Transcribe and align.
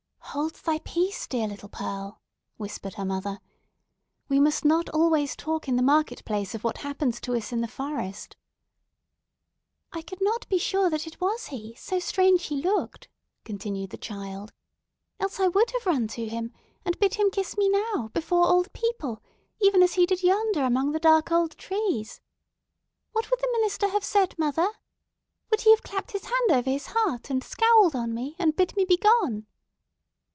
"Hold 0.33 0.53
thy 0.53 0.79
peace, 0.79 1.27
dear 1.27 1.45
little 1.45 1.67
Pearl!" 1.67 2.21
whispered 2.55 2.93
her 2.93 3.03
mother. 3.03 3.41
"We 4.29 4.39
must 4.39 4.63
not 4.63 4.87
always 4.91 5.35
talk 5.35 5.67
in 5.67 5.75
the 5.75 5.83
market 5.83 6.23
place 6.23 6.55
of 6.55 6.63
what 6.63 6.77
happens 6.77 7.19
to 7.19 7.35
us 7.35 7.51
in 7.51 7.59
the 7.59 7.67
forest." 7.67 8.37
"I 9.91 10.01
could 10.01 10.19
not 10.21 10.47
be 10.47 10.57
sure 10.57 10.89
that 10.89 11.05
it 11.05 11.19
was 11.19 11.47
he—so 11.47 11.99
strange 11.99 12.45
he 12.45 12.61
looked," 12.63 13.09
continued 13.43 13.89
the 13.89 13.97
child. 13.97 14.53
"Else 15.19 15.37
I 15.41 15.49
would 15.49 15.71
have 15.71 15.85
run 15.85 16.07
to 16.09 16.25
him, 16.25 16.53
and 16.85 16.97
bid 16.97 17.15
him 17.15 17.29
kiss 17.29 17.57
me 17.57 17.67
now, 17.67 18.07
before 18.13 18.45
all 18.45 18.63
the 18.63 18.69
people, 18.69 19.21
even 19.59 19.83
as 19.83 19.95
he 19.95 20.05
did 20.05 20.23
yonder 20.23 20.63
among 20.63 20.93
the 20.93 20.99
dark 20.99 21.29
old 21.33 21.57
trees. 21.57 22.21
What 23.11 23.29
would 23.29 23.39
the 23.41 23.49
minister 23.51 23.89
have 23.89 24.05
said, 24.05 24.39
mother? 24.39 24.71
Would 25.49 25.59
he 25.61 25.71
have 25.71 25.83
clapped 25.83 26.11
his 26.11 26.23
hand 26.23 26.51
over 26.51 26.69
his 26.69 26.85
heart, 26.91 27.29
and 27.29 27.43
scowled 27.43 27.97
on 27.97 28.13
me, 28.13 28.37
and 28.39 28.55
bid 28.55 28.77
me 28.77 28.85
begone?" 28.85 29.47